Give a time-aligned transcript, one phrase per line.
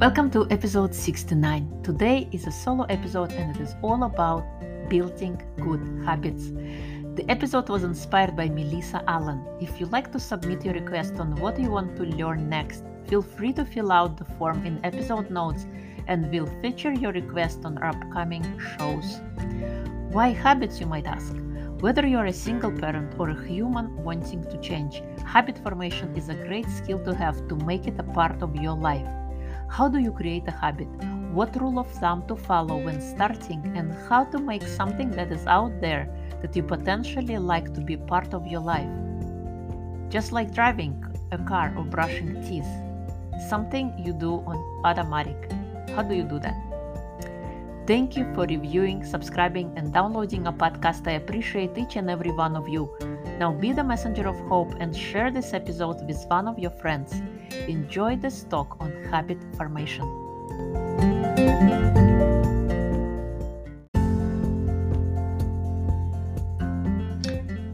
[0.00, 1.82] Welcome to episode 69.
[1.82, 4.42] Today is a solo episode and it is all about
[4.88, 6.52] building good habits.
[7.16, 9.44] The episode was inspired by Melissa Allen.
[9.60, 13.20] If you'd like to submit your request on what you want to learn next, feel
[13.20, 15.66] free to fill out the form in episode notes
[16.06, 19.20] and we'll feature your request on our upcoming shows.
[20.12, 21.36] Why habits, you might ask?
[21.80, 26.34] Whether you're a single parent or a human wanting to change, habit formation is a
[26.46, 29.06] great skill to have to make it a part of your life.
[29.70, 30.88] How do you create a habit?
[31.32, 35.46] What rule of thumb to follow when starting, and how to make something that is
[35.46, 36.10] out there
[36.42, 38.90] that you potentially like to be part of your life?
[40.08, 42.66] Just like driving a car or brushing teeth,
[43.48, 45.52] something you do on automatic.
[45.94, 46.69] How do you do that?
[47.86, 51.08] Thank you for reviewing, subscribing, and downloading a podcast.
[51.08, 52.90] I appreciate each and every one of you.
[53.38, 57.14] Now be the messenger of hope and share this episode with one of your friends.
[57.66, 60.04] Enjoy this talk on habit formation.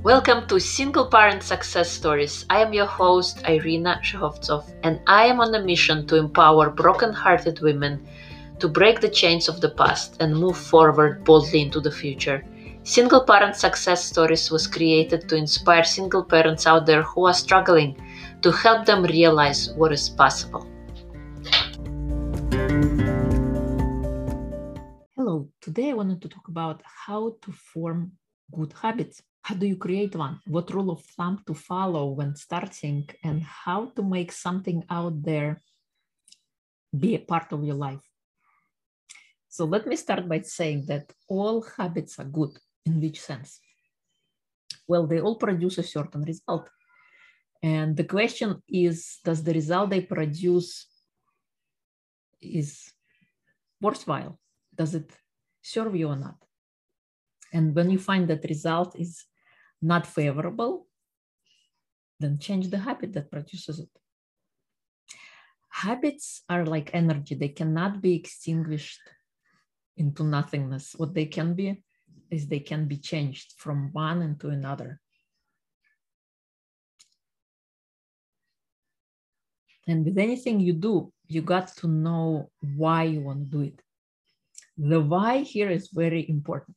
[0.02, 2.46] Welcome to Single Parent Success Stories.
[2.48, 7.12] I am your host, Irina Shehovsov, and I am on a mission to empower broken
[7.12, 8.06] hearted women
[8.58, 12.44] to break the chains of the past and move forward boldly into the future.
[12.84, 18.00] Single Parent Success Stories was created to inspire single parents out there who are struggling
[18.42, 20.66] to help them realize what is possible.
[25.16, 28.12] Hello, today I wanted to talk about how to form
[28.54, 29.20] good habits.
[29.42, 30.40] How do you create one?
[30.46, 35.60] What rule of thumb to follow when starting, and how to make something out there
[36.96, 38.02] be a part of your life.
[39.56, 42.50] So let me start by saying that all habits are good.
[42.84, 43.58] In which sense?
[44.86, 46.68] Well, they all produce a certain result.
[47.62, 50.86] And the question is, does the result they produce
[52.42, 52.92] is
[53.80, 54.38] worthwhile?
[54.74, 55.10] Does it
[55.62, 56.36] serve you or not?
[57.50, 59.24] And when you find that result is
[59.80, 60.86] not favorable,
[62.20, 63.94] then change the habit that produces it.
[65.70, 69.00] Habits are like energy, they cannot be extinguished
[69.96, 70.94] into nothingness.
[70.96, 71.82] What they can be
[72.30, 75.00] is they can be changed from one into another.
[79.86, 83.80] And with anything you do, you got to know why you want to do it.
[84.76, 86.76] The why here is very important.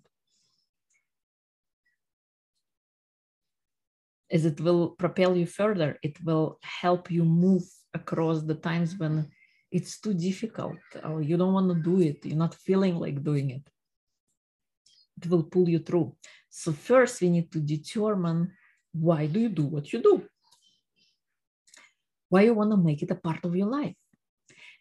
[4.32, 7.64] As it will propel you further, it will help you move
[7.96, 9.28] across the times when
[9.72, 10.78] it's too difficult.
[11.04, 12.26] Or you don't want to do it.
[12.26, 13.70] You're not feeling like doing it.
[15.22, 16.16] It will pull you through.
[16.50, 18.52] So first we need to determine
[18.94, 20.26] why do you do what you do?
[22.30, 23.96] Why you want to make it a part of your life?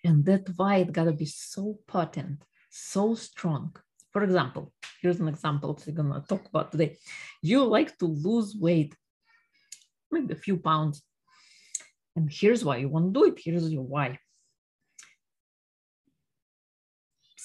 [0.04, 3.74] And that why it got to be so potent so strong.
[4.12, 6.96] For example here's an example we're going to talk about today.
[7.42, 8.94] You like to lose weight
[10.10, 11.02] maybe a few pounds.
[12.16, 13.38] And here's why you want to do it.
[13.42, 14.18] Here's your why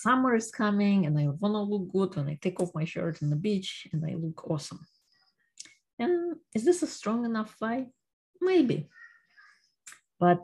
[0.03, 3.15] summer is coming and I want to look good when I take off my shirt
[3.23, 4.81] on the beach and I look awesome.
[5.97, 7.87] And is this a strong enough why?
[8.41, 8.89] Maybe.
[10.19, 10.41] But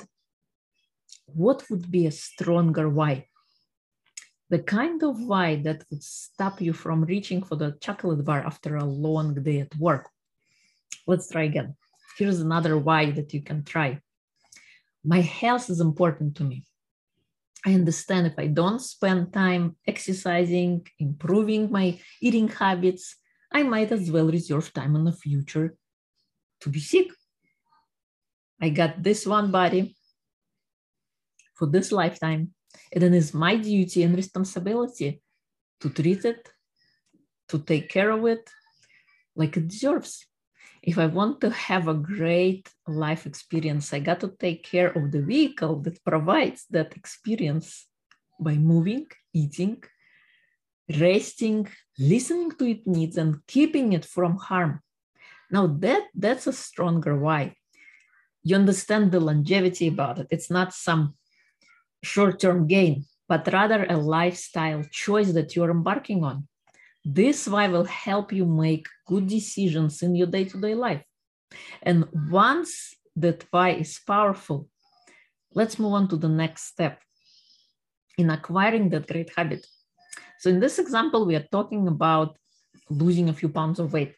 [1.26, 3.14] what would be a stronger why?
[4.50, 8.72] The kind of why that would stop you from reaching for the chocolate bar after
[8.78, 10.06] a long day at work.
[11.06, 11.76] Let's try again.
[12.18, 13.90] Here's another why that you can try.
[15.04, 16.58] My health is important to me.
[17.66, 23.18] I understand if I don't spend time exercising, improving my eating habits,
[23.52, 25.76] I might as well reserve time in the future
[26.62, 27.08] to be sick.
[28.62, 29.96] I got this one body
[31.56, 32.54] for this lifetime,
[32.94, 35.22] and then it is my duty and responsibility
[35.82, 36.50] to treat it,
[37.50, 38.50] to take care of it
[39.36, 40.29] like it deserves
[40.82, 45.12] if I want to have a great life experience, I got to take care of
[45.12, 47.88] the vehicle that provides that experience
[48.40, 49.84] by moving, eating,
[51.00, 51.68] resting,
[51.98, 54.82] listening to its needs, and keeping it from harm.
[55.52, 57.56] Now that that's a stronger why.
[58.44, 60.28] You understand the longevity about it.
[60.32, 61.16] It's not some
[62.02, 66.48] short-term gain, but rather a lifestyle choice that you're embarking on.
[67.06, 71.04] This why will help you make good decisions in your day to day life.
[71.82, 74.68] And once that why is powerful,
[75.54, 77.02] let's move on to the next step
[78.18, 79.66] in acquiring that great habit.
[80.40, 82.38] So, in this example, we are talking about
[82.90, 84.16] losing a few pounds of weight.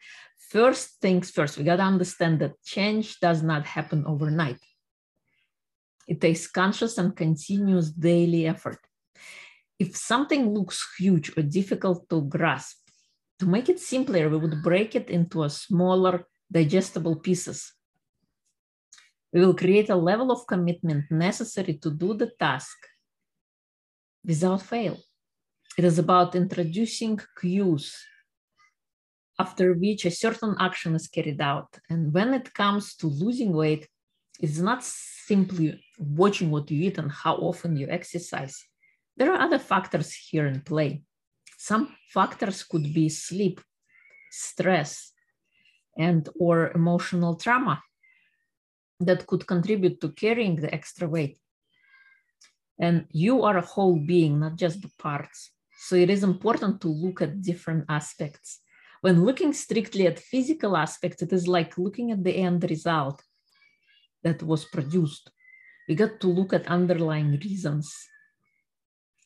[0.50, 4.60] First things first, we got to understand that change does not happen overnight.
[6.08, 8.80] It takes conscious and continuous daily effort.
[9.82, 12.78] If something looks huge or difficult to grasp,
[13.40, 17.74] to make it simpler, we would break it into a smaller, digestible pieces.
[19.34, 22.78] We will create a level of commitment necessary to do the task
[24.24, 24.98] without fail.
[25.80, 27.86] It is about introducing cues
[29.40, 31.70] after which a certain action is carried out.
[31.90, 33.88] And when it comes to losing weight,
[34.40, 38.64] it's not simply watching what you eat and how often you exercise.
[39.18, 41.04] There are other factors here in play.
[41.58, 43.62] Some factors could be sleep,
[44.32, 45.12] stress,
[45.98, 47.84] and or emotional trauma
[49.00, 51.38] that could contribute to carrying the extra weight.
[52.80, 55.52] And you are a whole being, not just the parts.
[55.78, 58.60] So it is important to look at different aspects.
[59.02, 63.22] When looking strictly at physical aspects, it is like looking at the end result
[64.24, 65.32] that was produced.
[65.88, 68.08] We got to look at underlying reasons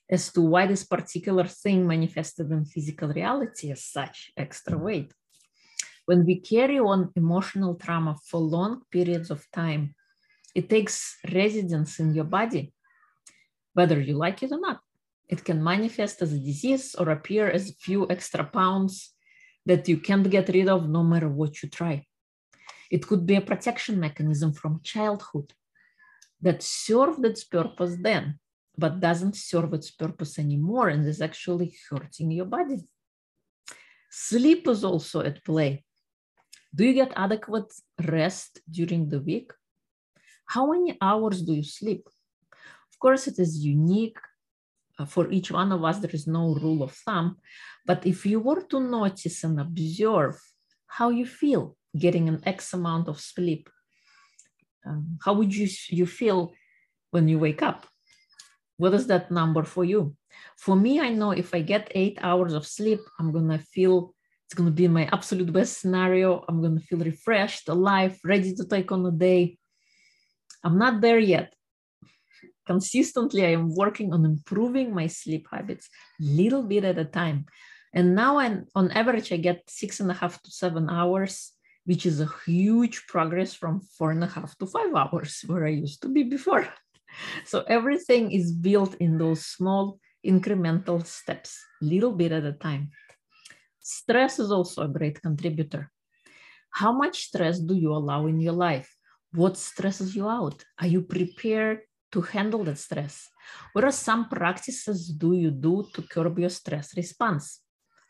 [0.10, 4.86] as to why this particular thing manifested in physical reality as such extra mm-hmm.
[4.86, 5.14] weight.
[6.06, 9.96] When we carry on emotional trauma for long periods of time,
[10.54, 12.74] it takes residence in your body,
[13.74, 14.80] whether you like it or not.
[15.28, 19.16] It can manifest as a disease or appear as a few extra pounds
[19.66, 22.06] that you can't get rid of no matter what you try.
[22.92, 25.54] It could be a protection mechanism from childhood
[26.42, 28.40] that served its purpose then,
[28.78, 32.84] but doesn't serve its purpose anymore and is actually hurting your body.
[34.10, 35.84] Sleep is also at play.
[36.74, 37.72] Do you get adequate
[38.08, 39.52] rest during the week?
[40.46, 42.08] How many hours do you sleep?
[42.92, 44.18] Of course, it is unique
[45.00, 46.00] uh, for each one of us.
[46.00, 47.38] There is no rule of thumb.
[47.86, 50.40] But if you were to notice and observe
[50.88, 53.70] how you feel getting an X amount of sleep,
[54.86, 56.54] um, how would you, you feel
[57.12, 57.88] when you wake up?
[58.78, 60.16] What is that number for you?
[60.58, 64.14] For me, I know if I get eight hours of sleep, I'm gonna feel
[64.46, 66.44] it's gonna be my absolute best scenario.
[66.48, 69.58] I'm gonna feel refreshed, alive, ready to take on the day.
[70.64, 71.54] I'm not there yet.
[72.68, 75.90] Consistently, I am working on improving my sleep habits,
[76.20, 77.46] little bit at a time.
[77.94, 81.54] And now, I'm, on average, I get six and a half to seven hours,
[81.86, 85.70] which is a huge progress from four and a half to five hours, where I
[85.70, 86.68] used to be before.
[87.46, 92.92] So everything is built in those small incremental steps, little bit at a time.
[93.80, 95.92] Stress is also a great contributor.
[96.72, 98.90] How much stress do you allow in your life?
[99.32, 100.64] What stresses you out?
[100.80, 101.82] Are you prepared
[102.12, 103.30] to handle that stress?
[103.74, 107.62] What are some practices do you do to curb your stress response?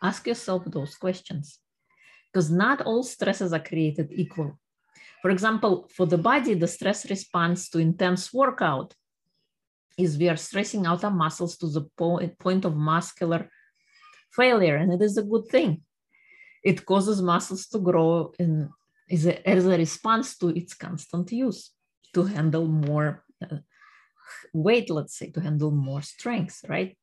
[0.01, 1.59] Ask yourself those questions
[2.31, 4.59] because not all stresses are created equal.
[5.25, 8.93] For example, for the body, the stress response to intense workout
[9.97, 11.81] is we are stressing out our muscles to the
[12.39, 13.49] point of muscular
[14.31, 15.81] failure, and it is a good thing.
[16.63, 18.69] It causes muscles to grow in,
[19.09, 21.71] is a, as a response to its constant use
[22.13, 23.61] to handle more uh,
[24.53, 26.95] weight, let's say, to handle more strength, right?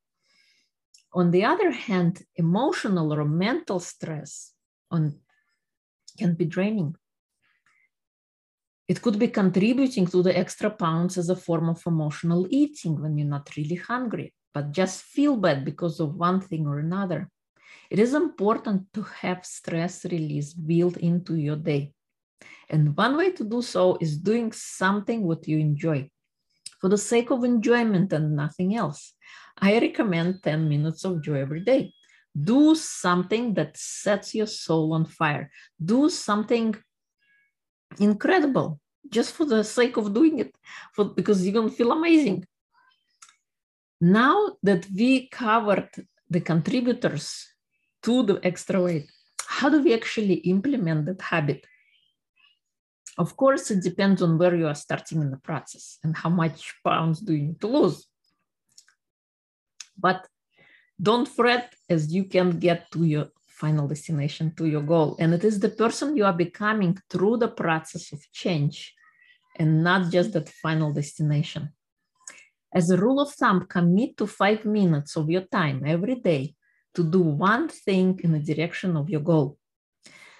[1.13, 4.53] On the other hand, emotional or mental stress
[4.89, 5.19] on,
[6.17, 6.95] can be draining.
[8.87, 13.17] It could be contributing to the extra pounds as a form of emotional eating when
[13.17, 17.29] you're not really hungry, but just feel bad because of one thing or another.
[17.89, 21.93] It is important to have stress release built into your day.
[22.69, 26.09] And one way to do so is doing something what you enjoy.
[26.81, 29.13] For the sake of enjoyment and nothing else,
[29.57, 31.93] I recommend 10 minutes of joy every day.
[32.35, 35.51] Do something that sets your soul on fire.
[35.83, 36.75] Do something
[37.99, 40.55] incredible just for the sake of doing it
[40.93, 42.45] for, because you're going to feel amazing.
[44.01, 45.89] Now that we covered
[46.29, 47.47] the contributors
[48.03, 49.09] to the extra weight
[49.53, 51.65] how do we actually implement that habit?
[53.17, 56.73] Of course it depends on where you are starting in the process and how much
[56.83, 58.07] pounds do you need to lose.
[59.95, 60.27] But
[60.99, 63.27] don't fret as you can get to your
[63.63, 65.09] final destination to your goal.
[65.21, 68.77] And it is the person you are becoming through the process of change
[69.59, 71.63] and not just that final destination.
[72.79, 76.43] As a rule of thumb, commit to five minutes of your time every day
[76.95, 79.57] to do one thing in the direction of your goal.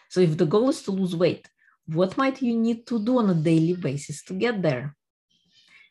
[0.10, 1.46] So if the goal is to lose weight,
[2.00, 4.96] what might you need to do on a daily basis to get there?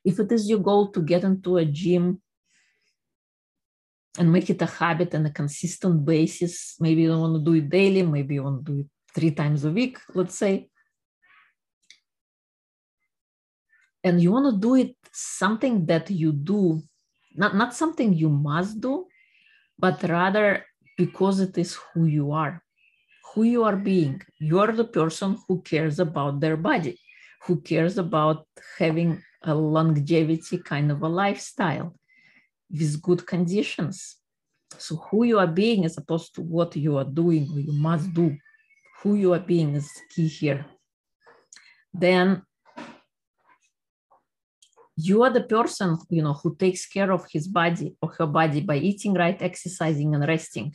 [0.05, 2.21] If it is your goal to get into a gym
[4.19, 6.77] and make it a habit and a consistent basis.
[6.81, 9.31] Maybe you don't want to do it daily, maybe you want to do it three
[9.31, 10.69] times a week, let's say.
[14.05, 16.83] and you want to do it something that you do,
[17.35, 19.07] not, not something you must do,
[19.79, 20.65] but rather
[20.99, 22.63] because it is who you are,
[23.33, 24.21] who you are being.
[24.39, 26.99] You're the person who cares about their body,
[27.45, 28.47] who cares about
[28.79, 31.95] having a longevity kind of a lifestyle
[32.73, 34.17] with good conditions.
[34.79, 38.13] So, who you are being as opposed to what you are doing or you must
[38.15, 38.37] do,
[39.03, 40.65] who you are being is key here.
[41.93, 42.43] Then
[44.97, 48.61] you are the person you know who takes care of his body or her body
[48.61, 50.75] by eating right exercising and resting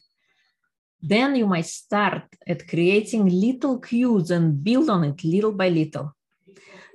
[1.01, 6.15] then you might start at creating little cues and build on it little by little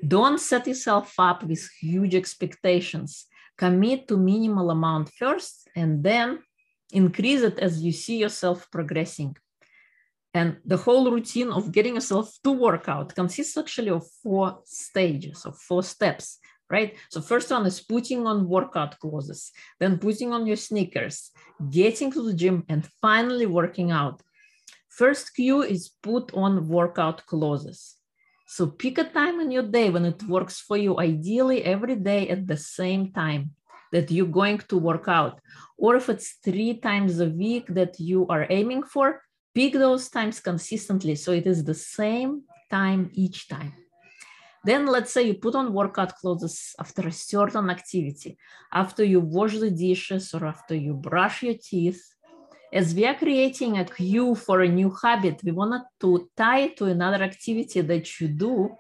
[0.06, 6.40] don't set yourself up with huge expectations commit to minimal amount first and then
[6.92, 9.36] increase it as you see yourself progressing
[10.34, 15.56] and the whole routine of getting yourself to workout consists actually of four stages of
[15.58, 16.38] four steps
[16.72, 16.96] right?
[17.10, 21.30] So first one is putting on workout clothes, then putting on your sneakers,
[21.70, 24.22] getting to the gym, and finally working out.
[24.88, 27.96] First cue is put on workout clothes.
[28.54, 32.28] So pick a time in your day when it works for you, ideally every day
[32.28, 33.52] at the same time
[33.92, 35.40] that you're going to work out.
[35.78, 39.22] Or if it's three times a week that you are aiming for,
[39.54, 43.72] pick those times consistently so it is the same time each time.
[44.64, 48.36] Then let's say you put on workout clothes after a certain activity,
[48.70, 52.02] after you wash the dishes or after you brush your teeth.
[52.72, 56.76] As we are creating a cue for a new habit, we want to tie it
[56.78, 58.70] to another activity that you do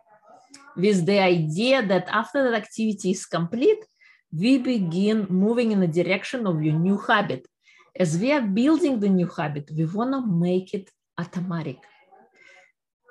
[0.76, 3.84] with the idea that after that activity is complete,
[4.32, 7.46] we begin moving in the direction of your new habit.
[7.94, 11.76] As we are building the new habit, we want to make it automatic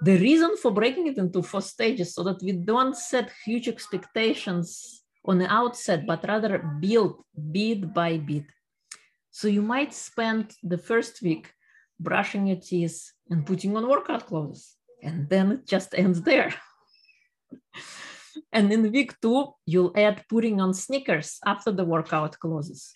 [0.01, 5.03] the reason for breaking it into four stages so that we don't set huge expectations
[5.23, 8.45] on the outset, but rather build bit by bit.
[9.31, 11.53] So you might spend the first week
[11.99, 16.53] brushing your teeth and putting on workout clothes, and then it just ends there.
[18.51, 22.93] and in week two, you'll add putting on sneakers after the workout closes.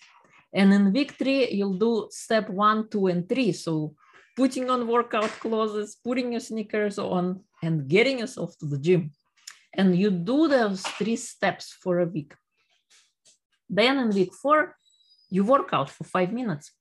[0.52, 3.52] And in week three, you'll do step one, two, and three.
[3.52, 3.94] So
[4.36, 9.10] putting on workout clothes, putting your sneakers on, and getting yourself to the gym.
[9.74, 12.34] And you do those three steps for a week.
[13.68, 14.76] Then in week four,
[15.30, 16.72] you work out for five minutes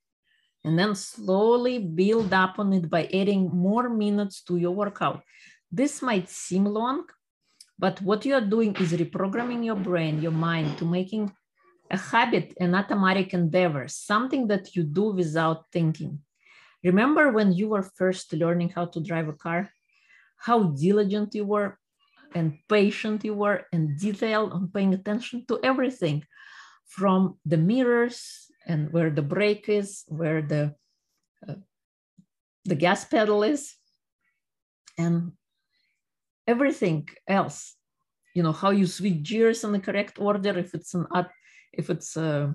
[0.63, 5.21] and then slowly build up on it by adding more minutes to your workout.
[5.71, 7.05] This might seem long,
[7.77, 11.31] but what you are doing is reprogramming your brain, your mind to making
[11.91, 16.19] a habit an automatic endeavor, something that you do without thinking.
[16.83, 19.69] Remember when you were first learning how to drive a car?
[20.37, 21.77] How diligent you were
[22.33, 26.23] and patient you were and detailed on paying attention to everything
[26.88, 30.75] from the mirrors and where the brake is, where the,
[31.48, 31.56] uh,
[32.65, 33.75] the gas pedal is,
[34.98, 35.32] and
[36.48, 37.75] everything else.
[38.34, 41.08] You know, how you switch gears in the correct order if it's an
[41.74, 42.54] if it's a,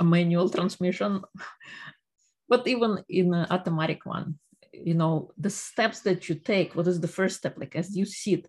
[0.00, 1.22] a manual transmission
[2.48, 4.38] but even in an automatic one
[4.72, 8.04] you know the steps that you take what is the first step like as you
[8.04, 8.48] sit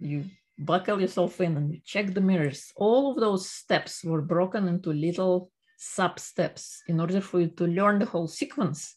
[0.00, 0.24] you
[0.58, 2.72] buckle yourself in and you check the mirrors.
[2.76, 7.66] All of those steps were broken into little sub steps in order for you to
[7.66, 8.96] learn the whole sequence.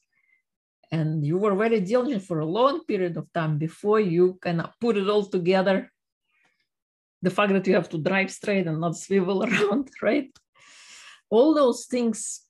[0.91, 4.71] And you were very diligent for a long period of time before you kind of
[4.81, 5.91] put it all together.
[7.21, 10.31] The fact that you have to drive straight and not swivel around right?
[11.29, 12.41] All those things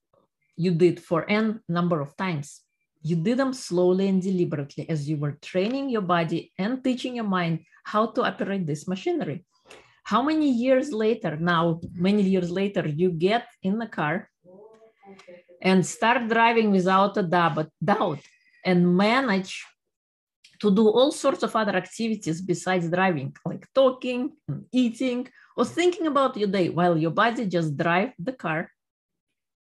[0.55, 2.61] you did for n number of times.
[3.03, 7.25] You did them slowly and deliberately as you were training your body and teaching your
[7.25, 9.43] mind how to operate this machinery.
[10.03, 14.29] How many years later, now, many years later, you get in the car
[15.61, 18.19] and start driving without a doubt
[18.65, 19.63] and manage
[20.59, 25.27] to do all sorts of other activities besides driving, like talking and eating
[25.57, 28.69] or thinking about your day while your body just drive the car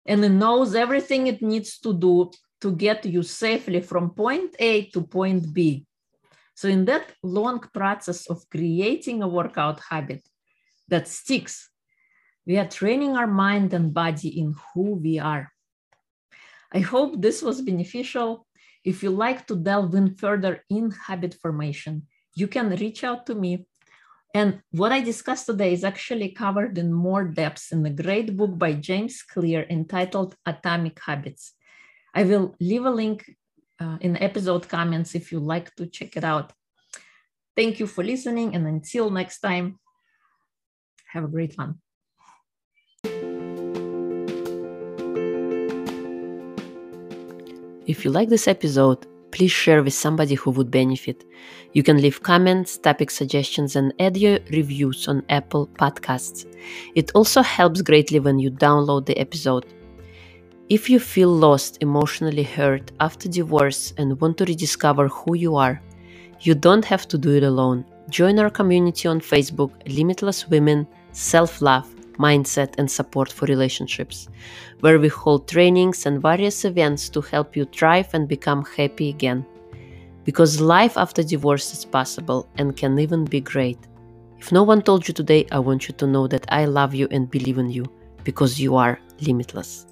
[0.06, 2.30] and it knows everything it needs to do
[2.62, 5.86] to get you safely from point A to point B.
[6.56, 10.22] So in that long process of creating a workout habit
[10.88, 11.70] that sticks,
[12.46, 15.52] we are training our mind and body in who we are.
[16.72, 18.48] I hope this was beneficial.
[18.84, 22.04] If you like to delve in further in habit formation,
[22.36, 23.66] you can reach out to me
[24.36, 28.58] and what I discussed today is actually covered in more depth in a great book
[28.60, 31.54] by James Clear entitled Atomic Habits.
[32.16, 33.30] I will leave a link
[33.80, 36.54] uh, in episode comments if you like to check it out.
[37.58, 39.80] Thank you for listening, and until next time,
[41.16, 41.76] Have a great one.
[47.88, 51.24] If you like this episode, please share with somebody who would benefit.
[51.72, 56.46] You can leave comments, topic suggestions, and add your reviews on Apple Podcasts.
[56.96, 59.66] It also helps greatly when you download the episode.
[60.68, 65.80] If you feel lost, emotionally hurt after divorce, and want to rediscover who you are,
[66.40, 67.86] you don't have to do it alone.
[68.10, 74.28] Join our community on Facebook, Limitless Women, Self Love mindset, and support for relationships,
[74.80, 79.46] where we hold trainings and various events to help you thrive and become happy again.
[80.24, 83.78] Because life after divorce is possible and can even be great.
[84.40, 87.08] If no one told you today, I want you to know that I love you
[87.12, 87.86] and believe in you
[88.24, 89.86] because you are limitless.